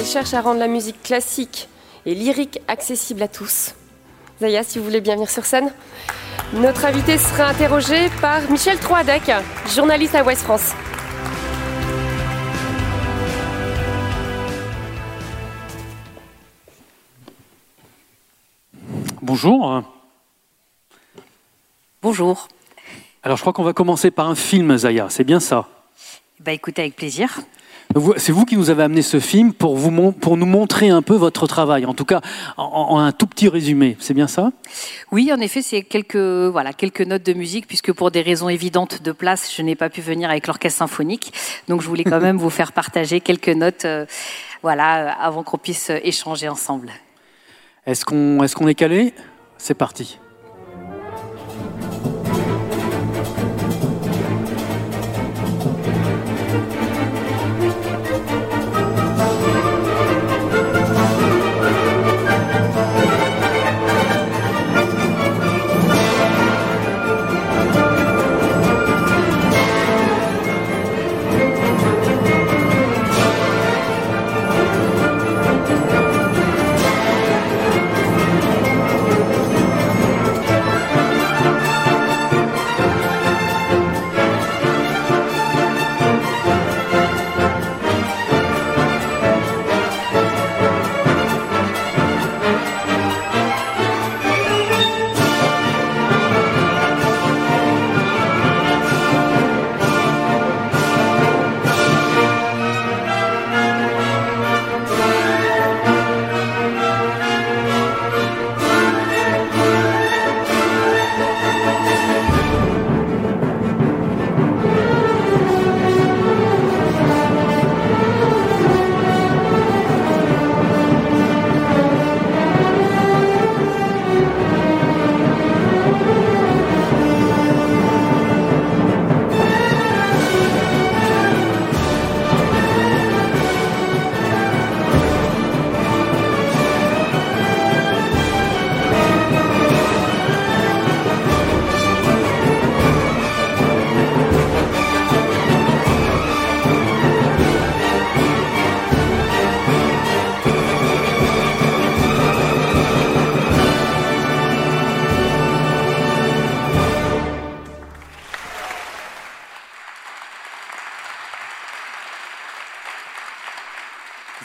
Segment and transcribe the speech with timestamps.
[0.00, 1.68] Elle cherche à rendre la musique classique
[2.06, 3.74] et lyrique accessible à tous.
[4.40, 5.70] Zaya, si vous voulez bien venir sur scène.
[6.54, 9.30] Notre invité sera interrogé par Michel Troadec,
[9.68, 10.72] journaliste à Ouest France.
[19.20, 19.82] Bonjour.
[22.00, 22.48] Bonjour.
[23.22, 25.68] Alors je crois qu'on va commencer par un film, Zaya, c'est bien ça?
[26.38, 27.40] Bah écoutez, avec plaisir.
[28.18, 31.16] C'est vous qui nous avez amené ce film pour, vous, pour nous montrer un peu
[31.16, 32.20] votre travail, en tout cas
[32.56, 34.52] en, un tout petit résumé, c'est bien ça?
[35.10, 39.02] Oui, en effet, c'est quelques, voilà, quelques notes de musique, puisque pour des raisons évidentes
[39.02, 41.32] de place, je n'ai pas pu venir avec l'orchestre symphonique.
[41.66, 44.06] Donc je voulais quand même vous faire partager quelques notes euh,
[44.62, 46.92] voilà, avant qu'on puisse échanger ensemble.
[47.86, 49.12] Est-ce qu'on est, qu'on est calé?
[49.58, 50.20] C'est parti.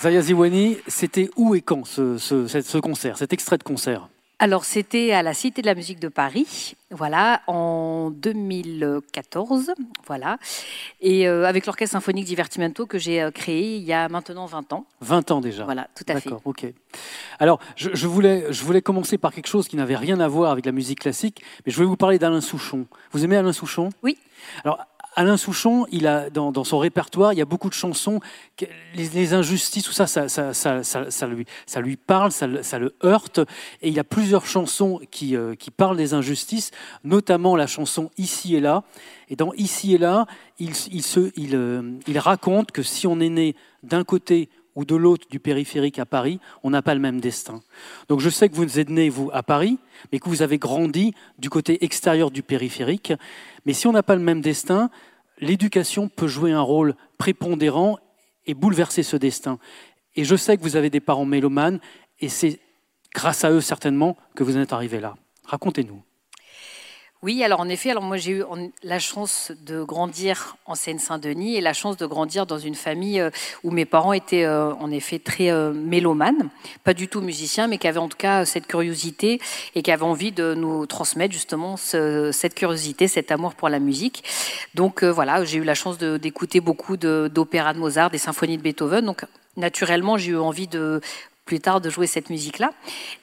[0.06, 4.08] Zaya Ziwani, c'était où et quand ce, concert, cet extrait de concert?
[4.38, 9.72] Alors c'était à la Cité de la musique de Paris, voilà, en 2014,
[10.06, 10.38] voilà,
[11.02, 14.74] et euh, avec l'orchestre symphonique Divertimento que j'ai euh, créé il y a maintenant 20
[14.74, 14.86] ans.
[15.02, 15.64] 20 ans déjà.
[15.64, 16.30] Voilà, tout à fait.
[16.30, 16.68] D'accord, ok.
[17.40, 20.68] Alors je, voulais, je voulais commencer par quelque chose qui n'avait rien à voir avec
[20.68, 22.86] la musique classique, mais je voulais vous parler d'Alain Souchon.
[23.12, 23.90] Vous aimez Alain Souchon?
[24.04, 24.20] Oui.
[24.64, 28.20] Alors Alain Souchon, il a, dans, son répertoire, il y a beaucoup de chansons,
[28.96, 33.40] les, injustices, tout ça ça, lui, ça lui parle, ça, le heurte.
[33.82, 36.72] Et il y a plusieurs chansons qui, euh, qui parlent des injustices,
[37.04, 38.84] notamment la chanson Ici et là.
[39.30, 40.26] Et dans Ici et là,
[40.60, 40.74] il,
[41.54, 46.00] euh, il raconte que si on est né d'un côté ou de l'autre du périphérique
[46.00, 47.62] à Paris, on n'a pas le même destin.
[48.10, 49.80] Donc je sais que vous êtes né, vous, à Paris,
[50.12, 53.14] mais que vous avez grandi du côté extérieur du périphérique.
[53.66, 54.90] Mais si on n'a pas le même destin,
[55.40, 57.98] l'éducation peut jouer un rôle prépondérant
[58.46, 59.60] et bouleverser ce destin.
[60.16, 61.80] Et je sais que vous avez des parents mélomanes,
[62.20, 62.60] et c'est
[63.14, 65.16] grâce à eux certainement que vous en êtes arrivé là.
[65.46, 66.02] Racontez-nous.
[67.26, 68.44] Oui, alors en effet, alors moi j'ai eu
[68.84, 73.32] la chance de grandir en Seine-Saint-Denis et la chance de grandir dans une famille euh,
[73.64, 76.50] où mes parents étaient euh, en effet très euh, mélomanes,
[76.84, 79.42] pas du tout musiciens, mais qui avaient en tout cas cette curiosité
[79.74, 84.24] et qui avaient envie de nous transmettre justement cette curiosité, cet amour pour la musique.
[84.76, 88.62] Donc voilà, j'ai eu la chance d'écouter beaucoup d'opéras de, de Mozart, des symphonies de
[88.62, 89.04] Beethoven.
[89.04, 89.26] Donc
[89.58, 91.02] naturellement, j'ai eu envie de
[91.46, 92.72] plus tard de jouer cette musique-là.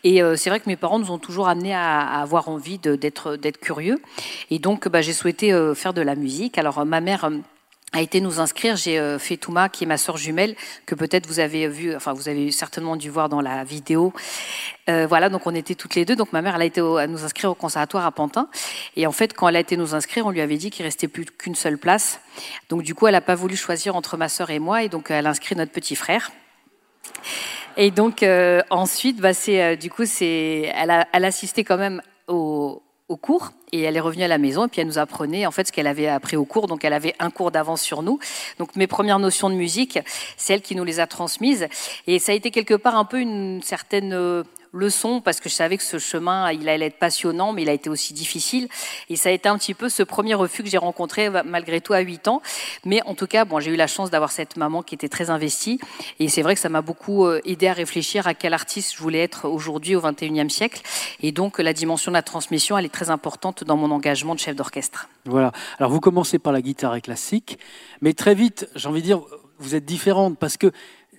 [0.05, 3.57] Et euh, c'est vrai que mes parents nous ont toujours amenés à, avoir envie d'être
[3.61, 4.01] curieux.
[4.51, 6.57] Et donc, bah, j'ai souhaité euh, faire de la musique.
[6.57, 7.39] Alors, ma mère euh,
[7.93, 8.77] a été nous inscrire.
[8.77, 10.55] J'ai fait Touma, qui est ma sœur jumelle,
[10.87, 14.15] que peut-être vous avez vu, enfin vous avez certainement dû voir dans la vidéo.
[14.87, 16.17] voilà, donc on était toutes les deux.
[16.17, 18.49] Donc ma mère, elle a été à nous inscrire au conservatoire à Pantin.
[18.97, 21.07] Et en fait, quand elle a été nous inscrire, on lui avait dit qu'il restait
[21.07, 22.19] plus qu'une seule place.
[22.71, 25.11] Donc du coup, elle n'a pas voulu choisir entre ma sœur et moi, et donc
[25.11, 26.31] elle a inscrit notre petit frère.
[27.77, 31.79] Et donc euh, ensuite, bah, c'est euh, du coup, c'est, elle a, elle assisté quand
[31.79, 34.99] même au, au cours et elle est revenue à la maison et puis elle nous
[34.99, 36.67] apprenait en fait ce qu'elle avait appris au cours.
[36.67, 38.19] Donc elle avait un cours d'avance sur nous.
[38.59, 39.99] Donc mes premières notions de musique,
[40.37, 41.69] c'est elle qui nous les a transmises
[42.07, 44.43] et ça a été quelque part un peu une certaine euh,
[44.73, 47.73] leçon parce que je savais que ce chemin, il allait être passionnant, mais il a
[47.73, 48.69] été aussi difficile.
[49.09, 51.93] Et ça a été un petit peu ce premier refus que j'ai rencontré malgré tout
[51.93, 52.43] à 8 ans.
[52.85, 55.31] Mais en tout cas, bon, j'ai eu la chance d'avoir cette maman qui était très
[55.31, 55.79] investie.
[56.19, 59.03] Et c'est vrai que ça m'a beaucoup euh, aidé à réfléchir à quel artiste je
[59.03, 60.83] voulais être aujourd'hui au 21e siècle.
[61.23, 64.41] Et donc, la dimension de la transmission, elle est très importante dans mon engagement de
[64.41, 65.09] chef d'orchestre.
[65.27, 65.53] Voilà.
[65.79, 67.59] Alors, vous commencez par la guitare classique,
[68.01, 69.21] mais très vite, j'ai envie de dire,
[69.59, 70.73] vous êtes différente parce que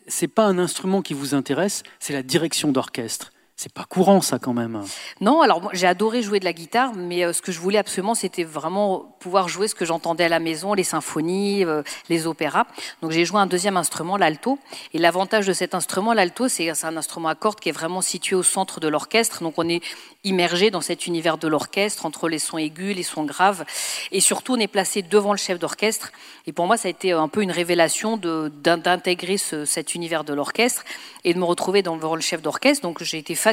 [0.08, 3.33] c'est pas un instrument qui vous intéresse, c'est la direction d'orchestre.
[3.64, 4.84] C'est pas courant ça quand même.
[5.22, 8.14] Non, alors j'ai adoré jouer de la guitare, mais euh, ce que je voulais absolument,
[8.14, 12.66] c'était vraiment pouvoir jouer ce que j'entendais à la maison, les symphonies, euh, les opéras.
[13.02, 14.60] Donc j'ai joué un deuxième instrument, l'alto.
[14.94, 18.36] Et l'avantage de cet instrument, l'alto, c'est un instrument à cordes qui est vraiment situé
[18.36, 19.42] au centre de l'orchestre.
[19.42, 19.82] Donc on est
[20.26, 23.64] immergé dans cet univers de l'orchestre, entre les sons aigus, les sons graves.
[24.12, 26.12] Et surtout, on est placé devant le chef d'orchestre.
[26.48, 30.84] Et pour moi, ça a été un peu une révélation d'intégrer cet univers de l'orchestre
[31.24, 32.82] et de me retrouver devant le chef d'orchestre.
[32.82, 33.53] Donc j'ai été fascinée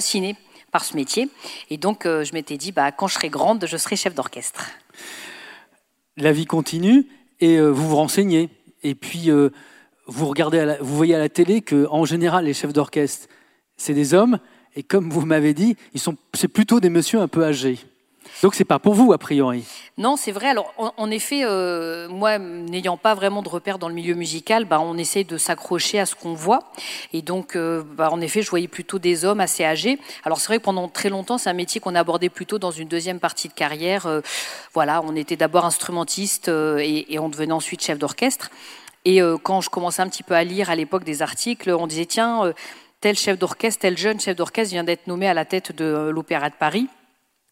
[0.71, 1.29] par ce métier.
[1.69, 4.71] Et donc, euh, je m'étais dit, bah, quand je serai grande, je serai chef d'orchestre.
[6.17, 7.07] La vie continue
[7.41, 8.49] et euh, vous vous renseignez.
[8.83, 9.51] Et puis, euh,
[10.07, 13.29] vous, regardez vous voyez à la télé qu'en général, les chefs d'orchestre,
[13.77, 14.39] c'est des hommes.
[14.77, 15.77] Et comme vous m'avez dit,
[16.35, 17.79] c'est plutôt des messieurs un peu âgés.
[18.43, 19.65] Donc c'est pas pour vous a priori.
[19.99, 20.49] Non, c'est vrai.
[20.49, 24.81] Alors en, effet, euh, moi n'ayant pas vraiment de repères dans le milieu musical, bah,
[24.81, 26.61] on essaie de s'accrocher à ce qu'on voit.
[27.13, 29.99] Et donc, euh, bah, en effet, je voyais plutôt des hommes assez âgés.
[30.25, 32.89] Alors c'est vrai que pendant très longtemps, c'est un métier qu'on abordait plutôt dans une
[32.89, 34.07] deuxième partie de carrière.
[34.07, 34.21] Euh,
[34.73, 38.51] voilà, on était d'abord instrumentiste et, et, on devenait ensuite chef d'orchestre.
[39.05, 42.05] Et quand je commençais un petit peu à lire à l'époque des articles, on disait
[42.05, 42.53] tiens
[43.01, 46.51] tel chef d'orchestre, tel jeune chef d'orchestre vient d'être nommé à la tête de l'Opéra
[46.51, 46.87] de Paris.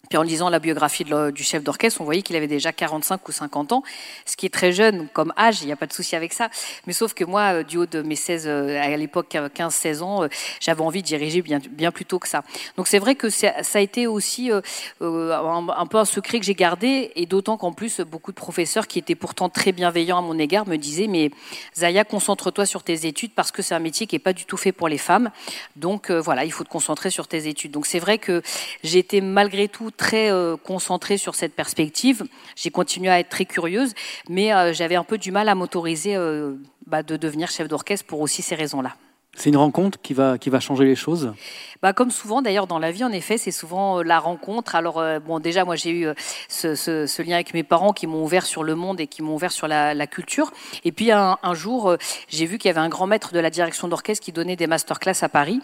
[0.08, 3.32] Puis en lisant la biographie du chef d'orchestre, on voyait qu'il avait déjà 45 ou
[3.32, 3.82] 50 ans,
[4.24, 6.48] ce qui est très jeune comme âge, il n'y a pas de souci avec ça.
[6.86, 10.22] Mais sauf que moi, euh, du haut de mes 16, euh, à l'époque 15-16 ans,
[10.22, 10.28] euh,
[10.60, 12.42] j'avais envie de diriger bien plus tôt que ça.
[12.78, 17.12] Donc c'est vrai que ça a été aussi un, peu un secret que j'ai gardé,
[17.14, 20.66] et d'autant qu'en plus, beaucoup de professeurs qui étaient pourtant très bienveillants à mon égard
[20.66, 21.30] me disaient, mais
[21.76, 24.56] Zaya, concentre-toi sur tes études parce que c'est un métier qui n'est pas du tout
[24.56, 25.30] fait pour les femmes.
[25.76, 27.72] Donc voilà, il faut te concentrer sur tes études.
[27.72, 28.42] Donc c'est vrai que
[28.82, 32.25] j'étais malgré tout très euh, concentrée sur cette perspective.
[32.56, 33.94] J'ai continué à être très curieuse,
[34.29, 36.55] mais euh, j'avais un peu du mal à m'autoriser euh,
[36.87, 38.94] bah, de devenir chef d'orchestre pour aussi ces raisons-là.
[39.35, 41.32] C'est une rencontre qui va, qui va changer les choses?
[41.81, 44.75] Bah, Comme souvent d'ailleurs dans la vie, en effet, c'est souvent la rencontre.
[44.75, 46.08] Alors, bon, déjà, moi j'ai eu
[46.49, 49.52] ce, lien avec mes parents qui m'ont ouvert sur le monde et qui m'ont ouvert
[49.52, 50.50] sur la, culture.
[50.85, 51.96] Et puis un, un jour,
[52.29, 54.67] j'ai vu qu'il y avait un grand maître de la direction d'orchestre qui donnait des
[54.67, 55.61] masterclass à Paris.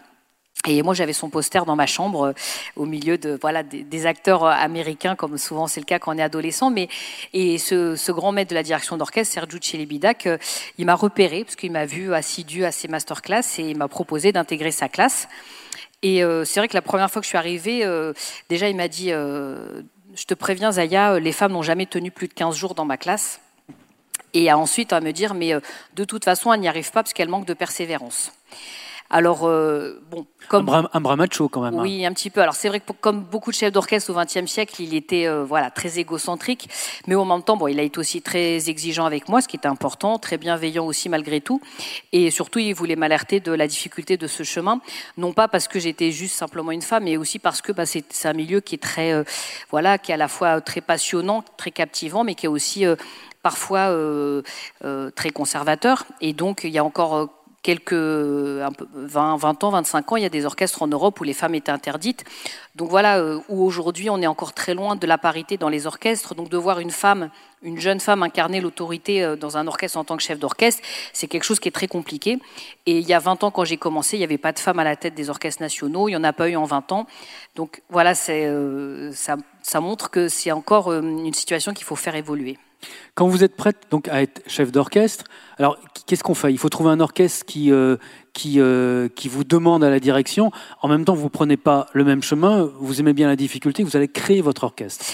[0.67, 2.33] Et moi, j'avais son poster dans ma chambre, euh,
[2.77, 6.19] au milieu de voilà des, acteurs euh, américains, comme souvent c'est le cas quand on
[6.19, 6.71] est adolescent.
[6.71, 6.89] Mais
[7.33, 10.39] et ce, grand maître de la direction d'orchestre, Sergio Celibidac, euh,
[10.79, 14.33] il m'a repéré parce qu'il m'a vu assidu à ses masterclass et il m'a proposé
[14.33, 15.29] d'intégrer sa classe.
[16.03, 17.83] Et c'est vrai que la première fois que je suis arrivée,
[18.51, 22.35] déjà il m'a dit, je te préviens Zaya, les femmes n'ont jamais tenu plus de
[22.35, 23.41] 15 jours dans ma classe.
[24.35, 25.55] Et ensuite à me dire, mais
[25.95, 28.33] de toute façon, elles n'y arrivent pas parce qu'elles manquent de persévérance.
[29.11, 30.69] Alors, euh, bon, comme.
[30.93, 31.75] Un bras, macho quand même.
[31.75, 31.83] Hein.
[31.83, 32.41] Oui, un petit peu.
[32.41, 35.45] Alors, c'est vrai que comme beaucoup de chefs d'orchestre au XXe siècle, il était euh,
[35.45, 36.69] voilà, très égocentrique,
[37.07, 39.57] mais en même temps, bon, il a été aussi très exigeant avec moi, ce qui
[39.57, 41.61] était important, très bienveillant aussi malgré tout.
[42.13, 44.81] Et surtout, il voulait m'alerter de la difficulté de ce chemin,
[45.19, 48.27] non pas parce que j'étais juste simplement une femme, mais aussi parce que bah, c'est
[48.27, 49.23] un milieu qui est très, euh,
[49.71, 52.85] voilà, qui est à la fois très passionnant, très captivant, mais qui est aussi
[53.43, 53.95] parfois
[55.15, 56.05] très conservateur.
[56.21, 57.29] Et donc, il y a encore
[57.65, 58.71] quelques 20,
[59.37, 61.73] 20 ans, 25 ans, il y a des orchestres en Europe où les femmes étaient
[61.73, 62.25] interdites.
[62.77, 65.87] Donc voilà, euh, où aujourd'hui on est encore très loin de la parité dans les
[65.87, 66.35] orchestres.
[66.35, 67.31] Donc de voir une femme,
[67.63, 70.83] une jeune femme incarner l'autorité euh, dans un orchestre en tant que chef d'orchestre,
[71.15, 72.39] c'est quelque chose qui est très compliqué.
[72.85, 74.79] Et il y a 20 ans, quand j'ai commencé, il n'y avait pas de femme
[74.79, 76.09] à la tête des orchestres nationaux.
[76.09, 77.07] Il n'y en a pas eu en 20 ans.
[77.57, 82.59] Donc voilà, euh, ça montre que c'est encore une situation qu'il faut faire évoluer.
[83.15, 85.25] Quand vous êtes prête donc à être chef d'orchestre,
[85.59, 86.53] alors qu'est-ce qu'on fait?
[86.53, 87.97] Il faut trouver un orchestre qui, euh,
[88.57, 90.51] euh, qui vous demande à la direction.
[90.83, 93.83] En même temps, vous ne prenez pas le même chemin, vous aimez bien la difficulté,
[93.83, 95.05] vous allez créer votre orchestre.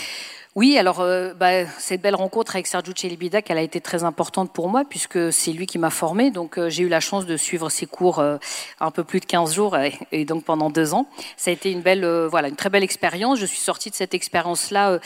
[0.56, 4.52] Oui, alors euh, bah, cette belle rencontre avec Sergio Celibidac, elle a été très importante
[4.52, 6.32] pour moi puisque c'est lui qui m'a formé.
[6.32, 8.36] Donc euh, j'ai eu la chance de suivre ses cours euh,
[8.80, 9.76] un peu plus de 15 jours
[10.10, 11.06] et, donc pendant deux ans.
[11.36, 13.38] Ça a été une belle, voilà, une très belle expérience.
[13.38, 14.98] Je suis sortie de cette expérience-là,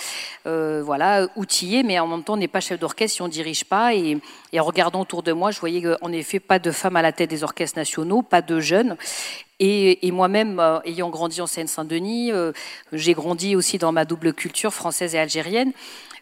[0.46, 3.94] voilà, outillée, mais en même temps on n'est pas chef d'orchestre si on dirige pas.
[3.94, 4.18] Et,
[4.54, 7.12] et en regardant autour de moi, je voyais en effet pas de femmes à la
[7.12, 8.96] tête des orchestres nationaux, pas de jeunes.
[9.66, 12.32] Et, moi-même, ayant grandi en Seine-Saint-Denis,
[12.92, 15.72] j'ai grandi aussi dans ma double culture française et algérienne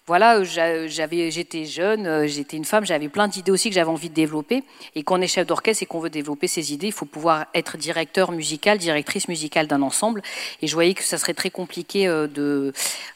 [0.06, 4.08] voilà, j'avais, j'étais jeune, euh, j'étais une femme, j'avais plein d'idées aussi que j'avais envie
[4.08, 4.64] de développer.
[4.96, 7.46] Et quand on est chef d'orchestre et qu'on veut développer ses idées, il faut pouvoir
[7.54, 10.22] être directeur musical, directrice musicale d'un ensemble.
[10.60, 12.72] Et je voyais que ça serait très compliqué euh, de,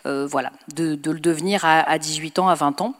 [0.07, 2.95] euh, voilà, de, le devenir à 18 ans, à 20 ans.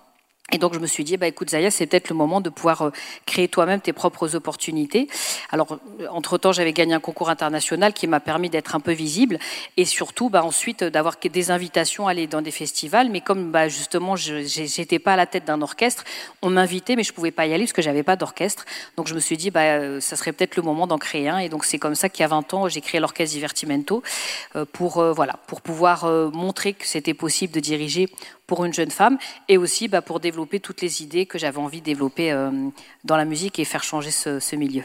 [0.53, 2.83] Et donc je me suis dit, bah écoute Zaya, c'est peut-être le moment de pouvoir
[2.83, 2.91] euh,
[3.27, 5.09] créer toi-même tes propres opportunités.
[5.51, 9.41] Alors euh, entre-temps, j'avais gagné un concours international qui m'a permis d'être un peu visible
[9.77, 13.11] et surtout bah, ensuite euh, d'avoir des invitations à aller dans des festivals.
[13.11, 14.35] Mais comme bah, justement, je
[14.79, 16.05] n'étais pas à la tête d'un orchestre,
[16.43, 18.67] on m'invitait mais je pouvais pas y aller parce que j'avais pas d'orchestre.
[18.97, 21.39] Donc je me suis dit, bah, ça serait peut-être le moment d'en créer un.
[21.39, 24.05] Et donc c'est comme ça qu'il y a 20 ans, j'ai créé l'orchestre Divertimento
[24.73, 28.09] pour, voilà, pour pouvoir montrer que c'était possible de diriger
[28.47, 31.81] pour une jeune femme et aussi bah, pour développer toutes les idées que j'avais envie
[31.81, 32.51] de développer euh,
[33.05, 34.85] dans la musique et faire changer ce, milieu.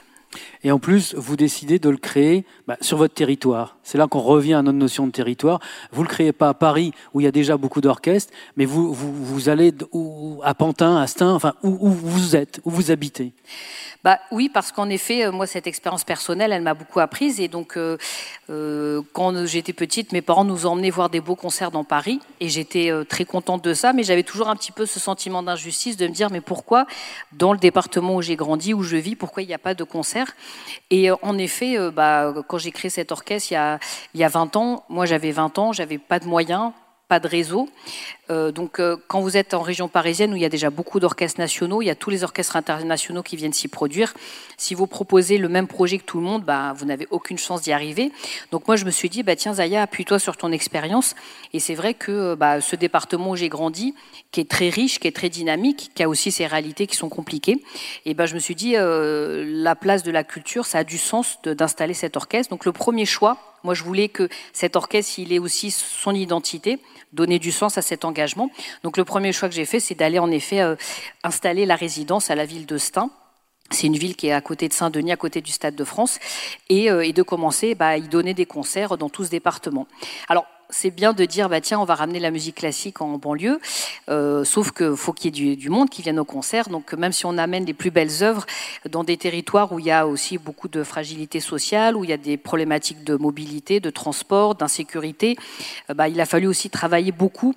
[0.64, 3.78] Et en plus, vous décidez de le créer bah, sur votre territoire.
[3.84, 5.60] C'est là qu'on revient à notre notion de territoire.
[5.92, 8.66] Vous ne le créez pas à Paris, où il y a déjà beaucoup d'orchestres, mais
[8.66, 9.74] vous, vous, vous allez
[10.44, 13.34] à Pantin, à Stein, enfin, où, vous êtes, où vous habitez.
[14.04, 17.48] Bah oui, parce qu'en effet, euh, moi cette expérience personnelle, elle m'a beaucoup apprise et
[17.48, 17.98] donc euh,
[18.50, 22.50] euh, quand j'étais petite, mes parents nous emmenaient voir des beaux concerts dans Paris et
[22.50, 26.08] j'étais très contente de ça, mais j'avais toujours un petit peu ce sentiment d'injustice de
[26.08, 26.88] me dire mais pourquoi
[27.32, 29.84] dans le département où j'ai grandi, où je vis, pourquoi il n'y a pas de
[29.84, 30.21] concert
[30.90, 33.80] Et en effet, bah, quand j'ai créé cet orchestre il y a,
[34.14, 36.72] il y a 20 ans, moi j'avais 20 ans, j'avais pas de moyens,
[37.12, 37.68] pas de réseau.
[38.30, 41.02] Euh, donc, euh, quand vous êtes en région parisienne où il y a déjà beaucoup
[41.02, 44.14] d'orchestres nationaux, il y a tous les orchestres internationaux qui viennent s'y produire.
[44.56, 47.64] Si vous proposez le même projet que tout le monde, bah, vous n'avez aucune chance
[47.64, 48.14] d'y arriver.
[48.54, 51.16] Donc, moi, je me suis dit, bah, tiens, Zaya, appuie-toi sur ton expérience.
[51.52, 53.94] Et c'est vrai que bah, ce département où j'ai grandi,
[54.32, 57.10] qui est très riche, qui est très dynamique, qui a aussi ses réalités qui sont
[57.10, 57.62] compliquées,
[58.06, 60.98] et bah, je me suis dit, euh, la place de la culture, ça a du
[60.98, 62.52] sens d'installer cet orchestre.
[62.52, 66.80] Donc, le premier choix, moi, je voulais que cet orchestre, il ait aussi son identité
[67.14, 68.50] donner du sens à cet engagement.
[68.84, 70.76] Donc le premier choix que j'ai fait, c'est d'aller en effet euh,
[71.24, 73.10] installer la résidence à la ville de Stein.
[73.70, 76.20] C'est une ville qui est à côté de Saint-Denis, à côté du Stade de France,
[76.70, 79.88] et, euh, de commencer bah, à y donner des concerts dans tout ce département.
[80.28, 83.60] Alors, c'est bien de dire, bah, tiens, on va ramener la musique classique en banlieue,
[84.10, 86.70] euh, sauf qu'il faut qu'il y ait du, monde qui vienne au concert.
[86.70, 88.46] Donc, même si on amène les plus belles œuvres
[88.90, 92.14] dans des territoires où il y a aussi beaucoup de fragilité sociale, où il y
[92.14, 95.38] a des problématiques de mobilité, de transport, d'insécurité,
[95.90, 97.56] euh, bah, il a fallu aussi travailler beaucoup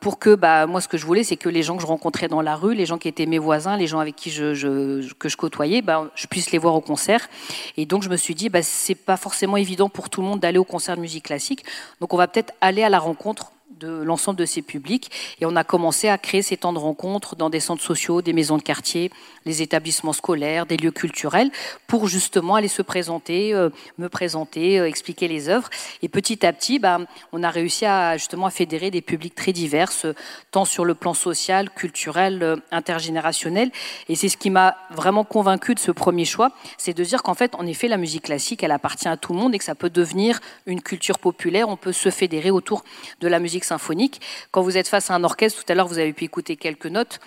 [0.00, 2.28] pour que, bah, moi, ce que je voulais, c'est que les gens que je rencontrais
[2.28, 5.28] dans la rue, les gens qui étaient mes voisins, les gens avec qui je, que
[5.28, 7.28] je côtoyais, bah, je puisse les voir au concert.
[7.76, 10.40] Et donc, je me suis dit, bah, c'est pas forcément évident pour tout le monde
[10.40, 11.64] d'aller au concert de musique classique.
[12.00, 15.10] Donc, on va peut-être aller à la rencontre de l'ensemble de ces publics.
[15.40, 18.32] Et on a commencé à créer ces temps de rencontre dans des centres sociaux, des
[18.32, 19.10] maisons de quartier,
[19.44, 21.50] les établissements scolaires, des lieux culturels,
[21.86, 25.68] pour justement aller se présenter, euh, me présenter, euh, expliquer les œuvres.
[26.02, 27.00] Et petit à petit, bah,
[27.32, 30.14] on a réussi à justement fédérer des publics très divers, euh,
[30.50, 33.70] tant sur le plan social, culturel, intergénérationnel.
[34.08, 37.34] Et c'est ce qui m'a vraiment convaincu de ce premier choix, c'est de dire qu'en
[37.34, 39.74] fait, en effet, la musique classique, elle appartient à tout le monde et que ça
[39.74, 41.68] peut devenir une culture populaire.
[41.68, 42.84] On peut se fédérer autour
[43.20, 44.20] de la musique symphonique.
[44.50, 46.86] Quand vous êtes face à un orchestre, tout à l'heure, vous avez pu écouter quelques
[46.86, 47.20] notes.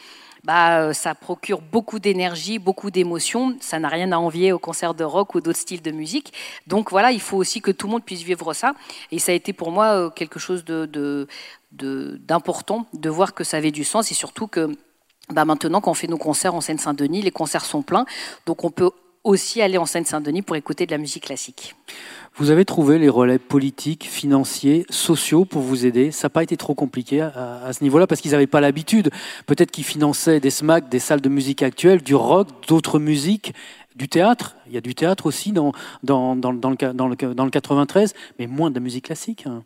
[0.44, 3.58] Bah, euh, ça procure beaucoup d'énergie, beaucoup d'émotions.
[3.62, 6.34] Ça n'a rien à envier au concert de rock ou d'autres styles de musique.
[6.68, 8.76] Donc voilà, il faut aussi que tout le monde puisse vivre ça.
[9.12, 10.64] Et ça a été pour moi euh, quelque chose
[11.72, 14.70] d'important de, voir que ça avait du sens et surtout que
[15.32, 18.06] bah maintenant, quand on fait nos concerts en Seine-Saint-Denis, les concerts sont pleins.
[18.46, 18.92] Donc on peut
[19.26, 21.76] aussi aller en Seine-Saint-Denis pour écouter de la musique classique.
[22.38, 26.12] Vous avez trouvé les relais politiques, financiers, sociaux pour vous aider.
[26.12, 29.10] Ça n'a pas été trop compliqué à, ce niveau-là parce qu'ils n'avaient pas l'habitude.
[29.46, 33.54] Peut-être qu'ils finançaient des SMAC, des salles de musique actuelles, du rock, d'autres musiques,
[33.96, 34.56] du théâtre.
[34.68, 35.72] Il y a du théâtre aussi dans,
[36.04, 39.46] dans, dans, dans le, dans, le, dans le 93, mais moins de la musique classique.
[39.48, 39.64] Hein.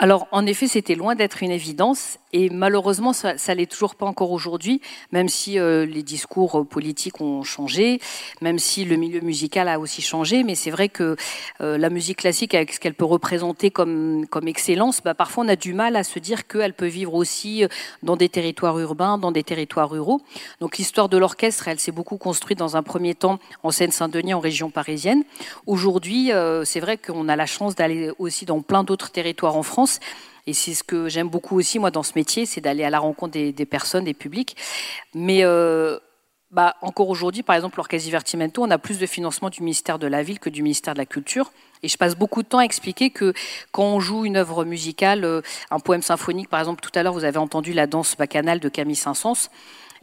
[0.00, 4.04] Alors, en effet, c'était loin d'être une évidence, et malheureusement, ça, ça l'est toujours pas
[4.04, 4.82] encore aujourd'hui,
[5.12, 8.00] même si euh, les discours euh, politiques ont changé,
[8.42, 10.44] même si le milieu musical a aussi changé.
[10.44, 11.16] Mais c'est vrai que
[11.62, 15.48] euh, la musique classique, avec ce qu'elle peut représenter comme, comme excellence, bah, parfois on
[15.48, 17.64] a du mal à se dire qu'elle peut vivre aussi
[18.02, 20.20] dans des territoires urbains, dans des territoires ruraux.
[20.60, 24.40] Donc, l'histoire de l'orchestre, elle s'est beaucoup construite dans un premier temps en Seine-Saint-Denis, en
[24.40, 25.24] région parisienne.
[25.66, 26.30] Aujourd'hui,
[26.64, 30.00] c'est vrai qu'on a la chance d'aller aussi dans plein d'autres territoires en France
[30.48, 32.98] et c'est ce que j'aime beaucoup aussi, moi, dans ce métier, c'est d'aller à la
[32.98, 34.56] rencontre des, personnes, des publics.
[35.14, 35.98] Mais euh,
[36.50, 40.06] bah, encore aujourd'hui, par exemple, l'Orchestre Divertimento, on a plus de financement du ministère de
[40.06, 41.52] la Ville que du ministère de la Culture.
[41.82, 43.34] Et je passe beaucoup de temps à expliquer que
[43.72, 47.12] quand on joue une œuvre musicale, euh, un poème symphonique, par exemple, tout à l'heure,
[47.12, 49.50] vous avez entendu la danse bacchanale de Camille Saint-Saëns,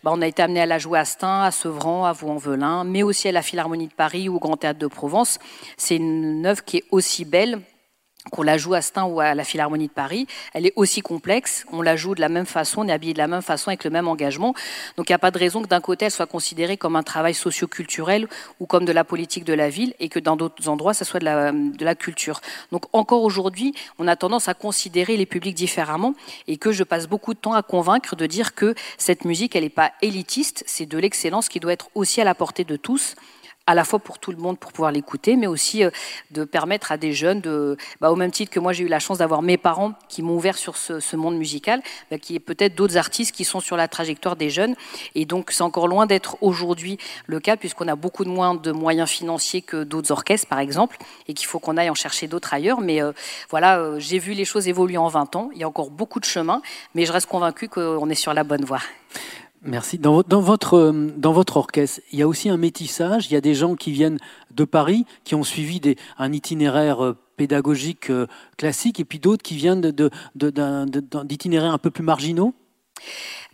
[0.03, 3.01] bah, on a été amené à la jouer à Stein, à Sevran, à Vaux-en-Velin, mais
[3.01, 5.39] aussi à la Philharmonie de Paris ou au Grand Théâtre de Provence.
[5.75, 7.61] C'est une œuvre qui est aussi belle
[8.31, 11.65] qu'on la joue à Stein ou à la Philharmonie de Paris, elle est aussi complexe,
[11.71, 13.83] on la joue de la même façon, on est habillé de la même façon avec
[13.83, 14.53] le même engagement.
[14.97, 17.03] Donc il n'y a pas de raison que d'un côté elle soit considérée comme un
[17.03, 18.27] travail socioculturel
[18.59, 21.19] ou comme de la politique de la ville et que dans d'autres endroits ça soit
[21.19, 22.41] de la, de la culture.
[22.71, 26.15] Donc encore aujourd'hui, on a tendance à considérer les publics différemment
[26.47, 29.63] et que je passe beaucoup de temps à convaincre de dire que cette musique elle
[29.63, 33.15] n'est pas élitiste, c'est de l'excellence qui doit être aussi à la portée de tous
[33.67, 35.89] à la fois pour tout le monde pour pouvoir l'écouter, mais aussi euh,
[36.31, 38.99] de permettre à des jeunes, de, bah, au même titre que moi j'ai eu la
[38.99, 41.81] chance d'avoir mes parents qui m'ont ouvert sur ce, monde musical,
[42.11, 44.75] bah, qui est peut-être d'autres artistes qui sont sur la trajectoire des jeunes.
[45.15, 48.71] Et donc c'est encore loin d'être aujourd'hui le cas, puisqu'on a beaucoup de moins de
[48.71, 52.53] moyens financiers que d'autres orchestres, par exemple, et qu'il faut qu'on aille en chercher d'autres
[52.53, 52.81] ailleurs.
[52.81, 53.13] Mais euh,
[53.49, 55.49] voilà, euh, j'ai vu les choses évoluer en 20 ans.
[55.53, 56.61] Il y a encore beaucoup de chemin,
[56.93, 58.81] mais je reste convaincu qu'on est sur la bonne voie.
[59.67, 59.97] Merci.
[59.97, 63.31] Dans, votre, euh, dans votre orchestre, il y a aussi un métissage.
[63.31, 64.19] Il y a des gens qui viennent
[64.51, 65.81] de Paris, qui ont suivi
[66.19, 69.81] un itinéraire euh, pédagogique euh, classique, et puis d'autres qui viennent
[70.35, 72.53] d'itinéraires un peu plus marginaux?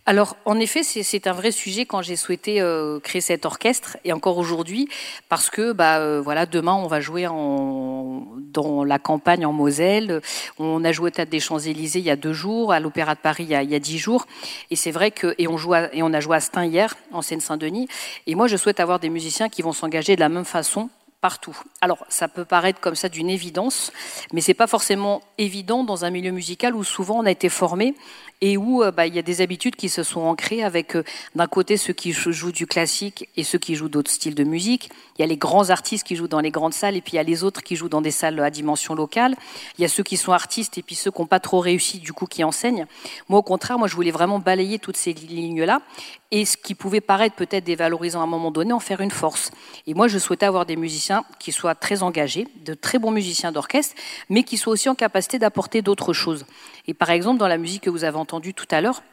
[0.07, 4.13] Alors, en effet, c'est un vrai sujet quand j'ai souhaité euh, créer cet orchestre, et
[4.13, 4.89] encore aujourd'hui,
[5.29, 10.21] parce que bah, euh, voilà, demain, on va jouer en, dans la campagne en Moselle.
[10.57, 13.19] On a joué au Théâtre des Champs-Élysées il y a deux jours, à l'Opéra de
[13.19, 14.25] Paris il y a, il y a dix jours.
[14.71, 17.21] Et c'est vrai que, et on, joue et on a joué à Stein hier, en
[17.21, 17.87] Seine-Saint-Denis.
[18.25, 20.89] Et moi, je souhaite avoir des musiciens qui vont s'engager de la même façon
[21.21, 21.55] partout.
[21.81, 23.91] Alors, ça peut paraître comme ça d'une évidence,
[24.33, 27.95] mais c'est pas forcément évident dans un milieu musical où souvent on a été formé
[28.41, 31.03] et où euh, bah, il y a des habitudes qui se sont ancrées avec euh,
[31.35, 34.89] d'un côté ceux qui jouent du classique et ceux qui jouent d'autres styles de musique.
[35.17, 37.15] Il y a les grands artistes qui jouent dans les grandes salles et puis il
[37.17, 39.35] y a les autres qui jouent dans des salles à dimension locale.
[39.77, 41.99] Il y a ceux qui sont artistes et puis ceux qui n'ont pas trop réussi
[41.99, 42.87] du coup qui enseignent.
[43.29, 45.81] Moi au contraire, moi je voulais vraiment balayer toutes ces lignes-là
[46.31, 49.51] et ce qui pouvait paraître peut-être dévalorisant à un moment donné, en faire une force.
[49.85, 53.51] Et moi je souhaitais avoir des musiciens qui soient très engagés, de très bons musiciens
[53.51, 53.95] d'orchestre,
[54.29, 56.45] mais qui soient aussi en capacité d'apporter d'autres choses.
[56.87, 59.03] Et par exemple, dans la musique que vous avez entendue tout à l'heure,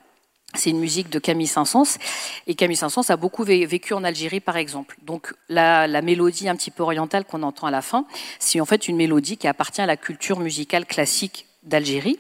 [0.55, 1.99] c'est une musique de Camille Saint-Saëns.
[2.47, 4.97] Et Camille Saint-Saëns a beaucoup vécu en Algérie, par exemple.
[5.03, 8.07] Donc, la, la mélodie un petit peu orientale qu'on entend à la fin,
[8.39, 12.19] c'est en fait une mélodie qui appartient à la culture musicale classique d'Algérie.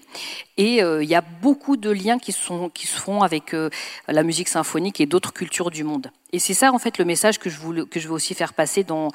[0.56, 3.70] Et euh, il y a beaucoup de liens qui, sont, qui se font avec euh,
[4.06, 6.10] la musique symphonique et d'autres cultures du monde.
[6.32, 8.84] Et c'est ça, en fait, le message que je, que je veux aussi faire passer
[8.84, 9.08] dans,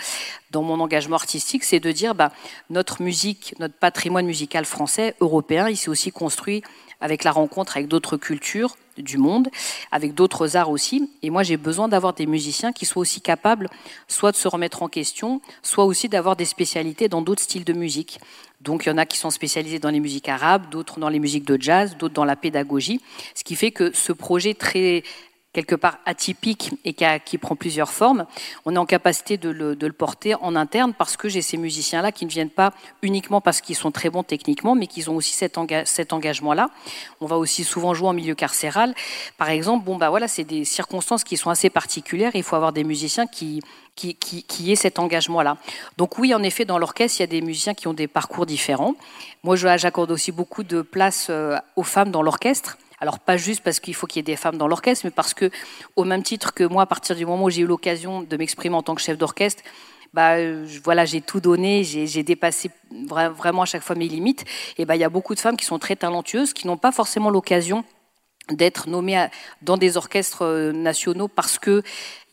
[0.52, 2.32] dans mon engagement artistique, c'est de dire, bah,
[2.70, 6.64] notre musique, notre patrimoine musical français, européen, il s'est aussi construit
[7.04, 9.50] avec la rencontre avec d'autres cultures du monde,
[9.92, 11.10] avec d'autres arts aussi.
[11.22, 13.70] Et moi, j'ai besoin d'avoir des musiciens qui soient aussi capables,
[14.08, 17.74] soit de se remettre en question, soit aussi d'avoir des spécialités dans d'autres styles de
[17.74, 18.20] musique.
[18.64, 21.20] Donc, il y en a qui sont spécialisés dans les musiques arabes, d'autres dans les
[21.20, 23.02] musiques de jazz, d'autres dans la pédagogie.
[23.36, 25.04] Ce qui fait que ce projet très
[25.54, 28.26] quelque part atypique et qui, prend plusieurs formes,
[28.66, 32.26] on est en capacité de le, porter en interne parce que j'ai ces musiciens-là qui
[32.26, 35.58] ne viennent pas uniquement parce qu'ils sont très bons techniquement, mais qu'ils ont aussi cet,
[35.86, 36.70] cet engagement-là.
[37.22, 38.96] On va aussi souvent jouer en milieu carcéral.
[39.38, 42.32] Par exemple, bon, bah voilà, c'est des circonstances qui sont assez particulières.
[42.34, 43.62] il faut avoir des musiciens qui,
[43.96, 45.58] qui, qui, aient cet engagement-là.
[45.98, 48.48] Donc oui, en effet, dans l'orchestre, il y a des musiciens qui ont des parcours
[48.48, 48.96] différents.
[49.44, 52.78] Moi, j'accorde aussi beaucoup de place euh, aux femmes dans l'orchestre.
[53.04, 55.34] Alors pas juste parce qu'il faut qu'il y ait des femmes dans l'orchestre, mais parce
[55.34, 55.52] que,
[55.98, 58.78] au même titre que moi, à partir du moment où j'ai eu l'occasion de m'exprimer
[58.78, 59.62] en tant que chef d'orchestre,
[60.14, 60.38] bah,
[60.86, 62.72] voilà, j'ai tout donné, j'ai dépassé
[63.10, 64.46] vraiment à chaque fois mes limites.
[64.78, 66.94] Et bah, il y a beaucoup de femmes qui sont très talentueuses, qui n'ont pas
[66.94, 67.84] forcément l'occasion
[68.50, 69.28] d'être nommées
[69.62, 71.82] dans des orchestres euh, nationaux parce que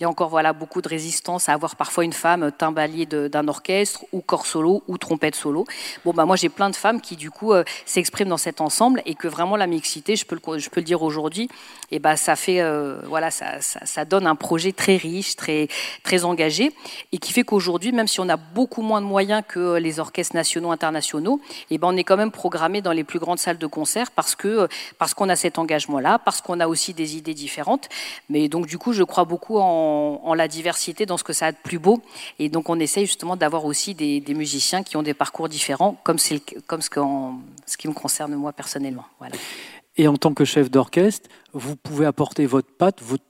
[0.00, 3.48] il y a encore voilà beaucoup de résistance à avoir parfois une femme timbalier d'un
[3.48, 5.66] orchestre ou corps solo ou trompette solo.
[6.06, 9.02] Bon bah moi j'ai plein de femmes qui du coup euh, s'expriment dans cet ensemble
[9.04, 11.50] et que vraiment la mixité, je peux le, je peux le dire aujourd'hui,
[11.90, 15.68] et bah ça euh, voilà ça, ça, donne un projet très riche, très
[16.02, 16.72] très engagé
[17.12, 20.34] et qui fait qu'aujourd'hui même si on a beaucoup moins de moyens que les orchestres
[20.34, 23.66] nationaux internationaux, et ben on est quand même programmé dans les plus grandes salles de
[23.66, 27.34] concert parce que parce qu'on a cet engagement là, parce qu'on a aussi des idées
[27.34, 27.90] différentes.
[28.30, 31.46] Mais donc du coup je crois beaucoup en en, la diversité, dans ce que ça
[31.46, 32.03] a de plus beau.
[32.38, 36.18] Et donc on essaye justement d'avoir aussi des, musiciens qui ont des parcours différents, comme,
[36.66, 36.88] comme ce,
[37.66, 39.05] ce, qui me concerne moi personnellement.
[39.18, 39.37] Voilà.
[39.96, 43.22] Et en tant que chef d'orchestre, vous pouvez apporter votre patte, votre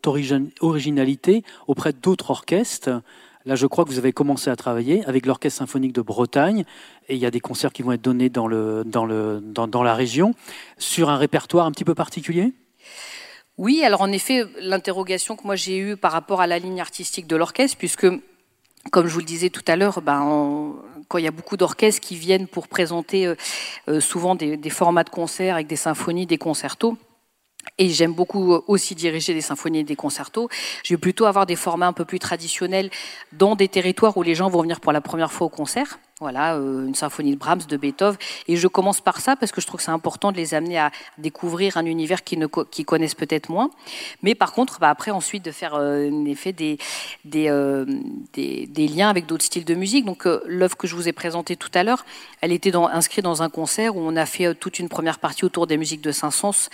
[0.61, 3.03] originalité auprès d'autres orchestres.
[3.47, 6.65] Là, je crois que vous avez commencé à travailler avec l'Orchestre symphonique de Bretagne,
[7.09, 9.67] et il y a des concerts qui vont être donnés dans, le, dans, le, dans,
[9.67, 10.35] dans la région,
[10.77, 12.53] sur un répertoire un petit peu particulier?
[13.61, 17.27] Oui, alors en effet, l'interrogation que moi j'ai eue par rapport à la ligne artistique
[17.27, 18.07] de l'orchestre, puisque,
[18.91, 20.73] comme je vous le disais tout à l'heure, ben,
[21.09, 23.35] quand il y a beaucoup d'orchestres qui viennent pour présenter euh,
[23.89, 26.97] euh, souvent des, formats de concerts avec des symphonies, des concertos,
[27.79, 30.49] et j'aime beaucoup aussi diriger des symphonies et des concertos.
[30.85, 32.91] Je vais plutôt avoir des formats un peu plus traditionnels
[33.33, 35.99] dans des territoires où les gens vont venir pour la première fois au concert.
[36.21, 38.19] Voilà, euh, une symphonie de Brahms, de Beethoven.
[38.47, 40.79] Et je commence par ça parce que je trouve que c'est important de les amener
[40.79, 42.47] à découvrir un univers qu'ils,
[42.85, 43.71] connaissent peut-être moins.
[44.23, 46.77] Mais par contre, bah, après, ensuite, de faire euh, en effet des,
[47.35, 47.87] euh,
[48.37, 50.05] liens avec d'autres styles de musique.
[50.05, 52.05] Donc, l'œuvre que je vous ai présentée tout à l'heure,
[52.43, 55.67] elle était inscrite dans un concert où on a fait toute une première partie autour
[55.67, 56.69] des musiques de Saint-Saëns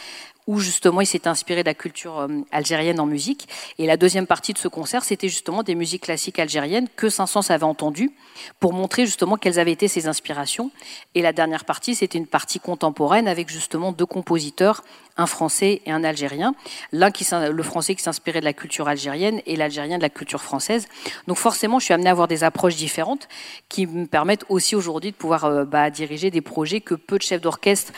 [0.47, 3.49] où justement il s'est inspiré de la culture euh, algérienne en musique.
[3.79, 7.51] Et la deuxième partie de ce concert, c'était justement des musiques classiques algériennes que Saint-Saëns
[7.51, 8.13] avait entendues
[8.61, 10.71] pour montrer justement quelles avaient été ses inspirations.
[11.15, 14.83] Et la dernière partie, c'était une partie contemporaine avec justement deux compositeurs
[15.17, 16.55] un Français et un Algérien.
[16.93, 20.43] L'un qui le Français qui s'inspirait de la culture algérienne et l'Algérien de la culture
[20.43, 20.87] française.
[21.27, 23.29] Donc forcément, je suis amenée à avoir des approches différentes
[23.69, 27.23] qui me permettent aussi aujourd'hui de pouvoir euh, bah, diriger des projets que peu de
[27.23, 27.93] chefs d'orchestre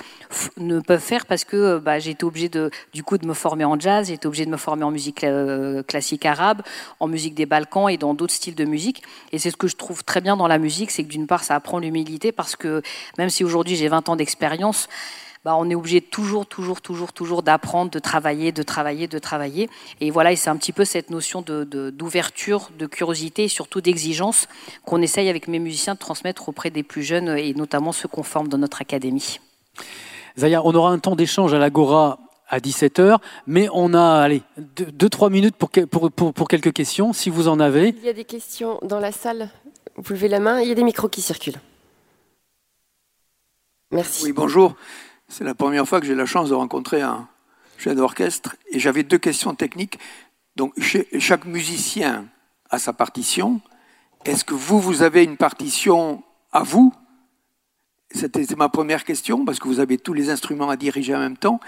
[0.56, 3.34] ne peuvent faire parce que euh, bah, j'ai été obligée de, du coup de me
[3.34, 6.62] former en jazz, j'ai été obligée de me former en musique euh, classique arabe,
[7.00, 9.02] en musique des Balkans et dans d'autres styles de musique.
[9.32, 11.42] Et c'est ce que je trouve très bien dans la musique, c'est que d'une part,
[11.42, 12.82] ça apprend l'humilité parce que
[13.18, 14.88] même si aujourd'hui j'ai 20 ans d'expérience,
[15.44, 19.70] bah, on est obligé toujours, toujours, toujours, toujours d'apprendre, de travailler, de travailler, de travailler.
[20.00, 23.80] Et voilà, et c'est un petit peu cette notion d'ouverture, de, de, curiosité et surtout
[23.80, 24.48] d'exigence
[24.84, 28.24] qu'on essaye avec mes musiciens de transmettre auprès des plus jeunes et notamment ceux qu'on
[28.24, 29.38] forme dans notre académie.
[30.36, 35.30] Zaya, on aura un temps d'échange à l'Agora à 17h, mais on a allez, 2-3
[35.30, 37.94] minutes pour, pour, pour, pour, quelques questions, si vous en avez.
[37.98, 39.50] Il y a des questions dans la salle.
[39.96, 41.60] Vous levez la main, il y a des micros qui circulent.
[43.90, 44.24] Merci.
[44.24, 44.74] Oui, bonjour.
[45.28, 47.28] C'est la première fois que j'ai la chance de rencontrer un
[47.76, 49.98] chef d'orchestre et j'avais deux questions techniques.
[50.56, 50.74] Donc,
[51.18, 52.26] chaque musicien
[52.70, 53.60] a sa partition.
[54.24, 56.92] Est-ce que vous, vous avez une partition à vous?
[58.10, 61.36] C'était ma première question parce que vous avez tous les instruments à diriger en même
[61.36, 61.60] temps.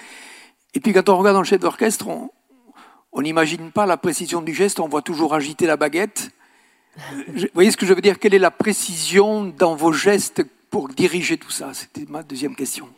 [0.74, 2.06] Et puis, quand on regarde un chef d'orchestre,
[3.12, 6.30] on n'imagine pas la précision du geste, on voit toujours agiter la baguette.
[7.28, 8.18] Vous voyez ce que je veux dire?
[8.18, 11.72] Quelle est la précision dans vos gestes pour diriger tout ça?
[11.72, 12.88] C'était ma deuxième question.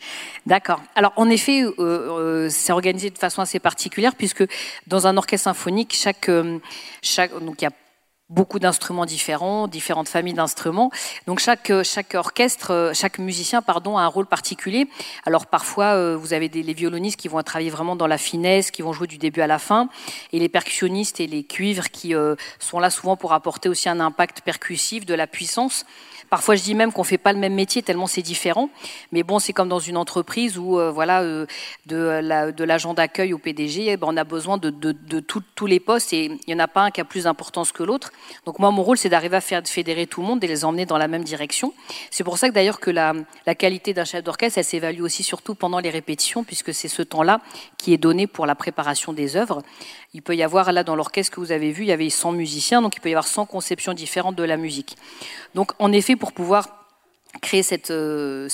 [0.47, 0.83] D'accord.
[0.95, 4.45] Alors en effet, euh, euh, c'est organisé de façon assez particulière puisque
[4.87, 6.59] dans un orchestre symphonique, chaque, euh,
[7.03, 7.73] chaque donc il y a
[8.33, 10.90] beaucoup d'instruments différents, différentes familles d'instruments.
[11.27, 14.88] Donc chaque, chaque orchestre, chaque musicien pardon, a un rôle particulier.
[15.27, 18.83] Alors parfois, vous avez des, les violonistes qui vont travailler vraiment dans la finesse, qui
[18.83, 19.88] vont jouer du début à la fin,
[20.33, 22.14] et les percussionnistes et les cuivres qui
[22.59, 25.85] sont là souvent pour apporter aussi un impact percussif, de la puissance.
[26.33, 28.71] Parfois, je dis même qu'on fait pas le même métier tellement c'est différent.
[29.12, 31.45] Mais bon, c'est comme dans une entreprise où, euh, voilà, euh,
[31.85, 36.14] de l'agent d'accueil au PDG, eh ben, on a besoin de, de, tous les postes
[36.14, 38.12] et il n'y en a pas un qui a plus d'importance que l'autre.
[38.47, 40.87] Donc moi, mon rôle, c'est d'arriver à faire fédérer tout le monde et les emmener
[40.87, 41.75] dans la même direction.
[42.11, 43.12] C'est pour ça que d'ailleurs que la,
[43.45, 47.03] la qualité d'un chef d'orchestre, elle s'évalue aussi surtout pendant les répétitions, puisque c'est ce
[47.03, 47.42] temps-là
[47.77, 49.61] qui est donné pour la préparation des œuvres.
[50.14, 52.33] Il peut y avoir, là, dans l'orchestre que vous avez vu, il y avait 100
[52.33, 54.97] musiciens, donc il peut y avoir 100 conceptions différentes de la musique.
[55.55, 56.69] Donc, en effet, pour pouvoir
[57.41, 58.49] créer cette, euh,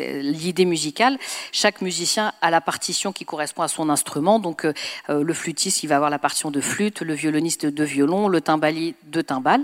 [0.00, 1.18] l'idée musicale.
[1.52, 4.40] Chaque musicien a la partition qui correspond à son instrument.
[4.40, 4.72] Donc euh,
[5.08, 8.40] euh, le flûtiste, il va avoir la partition de flûte, le violoniste de violon, le
[8.40, 9.62] timbalier de timbales.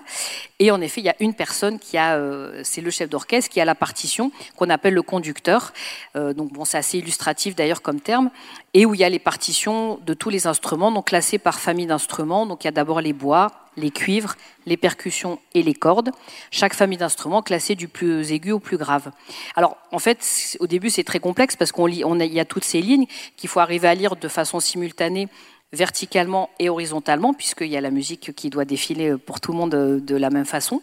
[0.60, 2.16] Et en effet, il y a une personne qui a,
[2.62, 5.72] c'est le chef d'orchestre, qui a la partition qu'on appelle le conducteur.
[6.14, 8.30] donc bon, c'est assez illustratif d'ailleurs comme terme.
[8.72, 11.86] Et où il y a les partitions de tous les instruments, donc classés par famille
[11.86, 12.46] d'instruments.
[12.46, 14.36] Donc il y a d'abord les bois, les cuivres,
[14.66, 16.10] les percussions et les cordes.
[16.50, 19.10] Chaque famille d'instruments classée du plus aigu au plus grave.
[19.54, 23.06] Alors, en fait, au début, c'est très complexe parce qu'on y a toutes ces lignes
[23.36, 25.28] qu'il faut arriver à lire de façon simultanée
[25.72, 29.70] verticalement et horizontalement, puisqu'il y a la musique qui doit défiler pour tout le monde
[29.70, 30.80] de la même façon.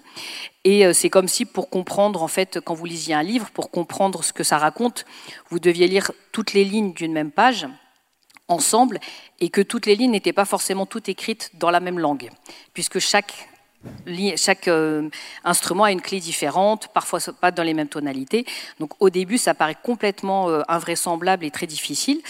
[0.65, 3.71] Et euh, c'est comme si, pour comprendre, en fait, quand vous lisiez un livre, pour
[3.71, 5.05] comprendre ce que ça raconte,
[5.49, 7.67] vous deviez lire toutes les lignes d'une même page,
[8.53, 8.99] ensemble
[9.39, 12.29] et que toutes les lignes n'étaient pas forcément toutes écrites dans la même langue,
[12.73, 13.49] puisque chaque
[14.35, 15.09] chaque euh,
[15.43, 18.45] instrument a une clé différente, parfois pas dans les mêmes tonalités.
[18.79, 22.21] Donc au début, ça paraît complètement euh, invraisemblable et très difficile.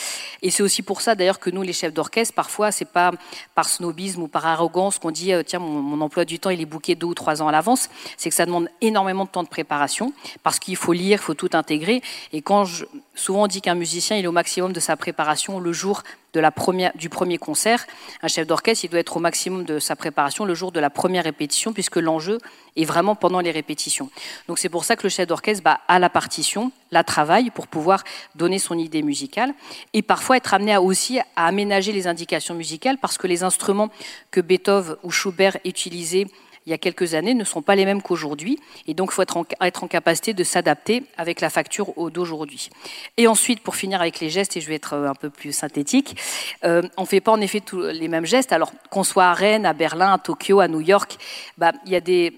[0.42, 3.12] Et c'est aussi pour ça d'ailleurs que nous, les chefs d'orchestre, parfois, c'est pas
[3.56, 6.66] par snobisme ou par arrogance qu'on dit euh, tiens, mon, emploi du temps il est
[6.66, 7.90] bouqué deux ou trois ans à l'avance.
[8.18, 10.14] C'est que ça demande énormément de temps de préparation
[10.44, 12.02] parce qu'il faut lire, il faut tout intégrer.
[12.32, 12.86] Et quand je,
[13.16, 16.04] souvent on dit qu'un musicien il est au maximum de sa préparation le jour
[16.34, 17.86] de la première, du premier concert.
[18.22, 20.90] Un chef d'orchestre, il doit être au maximum de sa préparation le jour de la
[20.90, 22.40] première répétition, puisque l'enjeu
[22.76, 24.10] est vraiment pendant les répétitions.
[24.48, 27.68] Donc c'est pour ça que le chef d'orchestre bah, a la partition, la travaille pour
[27.68, 28.04] pouvoir
[28.36, 29.54] donner son idée musicale,
[29.94, 33.90] et parfois être amené à aussi à aménager les indications musicales, parce que les instruments
[34.32, 36.28] que Beethoven ou Schubert utilisaient
[36.66, 38.60] il y a quelques années ne sont pas les mêmes qu'aujourd'hui.
[38.88, 42.70] Et donc, il faut être en, capacité de s'adapter avec la facture d'aujourd'hui.
[43.18, 46.16] Et ensuite, pour finir avec les gestes, et je vais être un peu plus synthétique,
[46.64, 48.54] euh, on ne fait pas en effet tous les mêmes gestes.
[48.54, 51.18] Alors, qu'on soit à Rennes, à Berlin, à Tokyo, à New York,
[51.58, 52.32] bah, il y a des,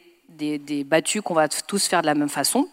[0.83, 2.67] battus qu'on va tous faire de la même façon.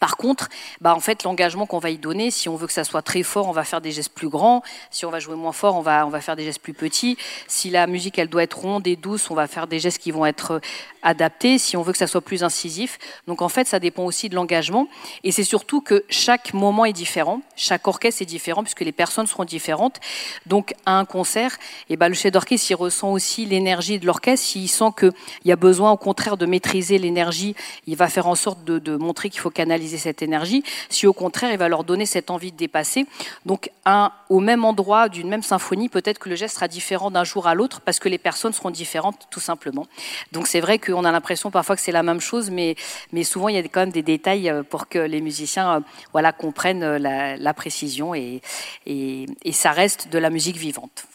[0.00, 0.48] Par contre,
[0.80, 3.24] bah en fait, l'engagement qu'on va y donner, si on veut que ça soit très
[3.24, 4.62] fort, on va faire des gestes plus grands.
[4.90, 7.16] Si on va jouer moins fort, on va, faire des gestes plus petits.
[7.48, 10.12] Si la musique, elle doit être ronde et douce, on va faire des gestes qui
[10.12, 10.60] vont être
[11.02, 11.58] adaptés.
[11.58, 12.98] Si on veut que ça soit plus incisif.
[13.26, 14.86] Donc, en fait, ça dépend aussi de l'engagement.
[15.24, 17.40] Et c'est surtout que chaque moment est différent.
[17.56, 19.98] Chaque orchestre est différent puisque les personnes seront différentes.
[20.46, 21.56] Donc, à un concert,
[21.90, 24.46] et bah, le chef d'orchestre, il ressent aussi l'énergie de l'orchestre.
[24.46, 25.12] S'il sent qu'il
[25.44, 27.56] y a besoin, au contraire, de maîtriser l'énergie,
[27.88, 31.52] il va faire en sorte de montrer qu'il faut canaliser cette énergie, si au contraire
[31.52, 33.06] il va leur donner cette envie de dépasser.
[33.46, 37.24] Donc un, au même endroit d'une même symphonie, peut-être que le geste sera différent d'un
[37.24, 39.86] jour à l'autre parce que les personnes seront différentes tout simplement.
[40.32, 42.76] Donc c'est vrai qu'on a l'impression parfois que c'est la même chose, mais,
[43.12, 45.80] mais souvent il y a quand même des détails euh, pour que les musiciens euh,
[46.12, 48.40] voilà, comprennent euh, la, précision et,
[48.86, 51.06] et, ça reste de la musique vivante.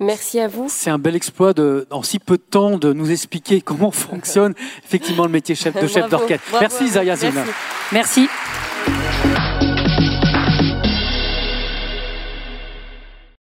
[0.00, 0.66] Merci à vous.
[0.68, 4.54] C'est un bel exploit de, en si peu de temps de nous expliquer comment fonctionne
[4.84, 6.44] effectivement le métier chef, de chef d'orchestre.
[6.60, 7.16] Merci Zaya
[7.98, 8.28] Merci.